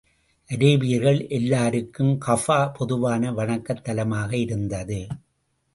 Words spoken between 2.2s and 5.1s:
கஃபா பொதுவான வணக்கத் தலமாக இருந்தது.